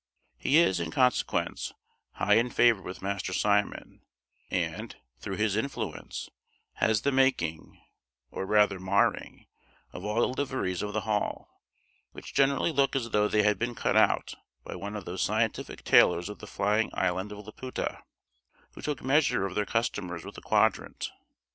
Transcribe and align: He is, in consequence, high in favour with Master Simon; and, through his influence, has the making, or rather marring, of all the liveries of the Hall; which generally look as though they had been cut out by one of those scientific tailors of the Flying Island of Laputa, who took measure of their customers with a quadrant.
He 0.39 0.57
is, 0.57 0.79
in 0.79 0.89
consequence, 0.89 1.73
high 2.13 2.33
in 2.33 2.49
favour 2.49 2.81
with 2.81 3.03
Master 3.03 3.33
Simon; 3.33 4.01
and, 4.49 4.95
through 5.19 5.35
his 5.35 5.55
influence, 5.55 6.27
has 6.77 7.03
the 7.03 7.11
making, 7.11 7.79
or 8.31 8.47
rather 8.47 8.79
marring, 8.79 9.45
of 9.93 10.03
all 10.03 10.21
the 10.21 10.27
liveries 10.41 10.81
of 10.81 10.93
the 10.93 11.01
Hall; 11.01 11.61
which 12.13 12.33
generally 12.33 12.71
look 12.71 12.95
as 12.95 13.11
though 13.11 13.27
they 13.27 13.43
had 13.43 13.59
been 13.59 13.75
cut 13.75 13.95
out 13.95 14.33
by 14.63 14.73
one 14.75 14.95
of 14.95 15.05
those 15.05 15.21
scientific 15.21 15.83
tailors 15.83 16.29
of 16.29 16.39
the 16.39 16.47
Flying 16.47 16.89
Island 16.95 17.31
of 17.31 17.45
Laputa, 17.45 18.01
who 18.71 18.81
took 18.81 19.03
measure 19.03 19.45
of 19.45 19.53
their 19.53 19.67
customers 19.67 20.25
with 20.25 20.35
a 20.35 20.41
quadrant. 20.41 21.11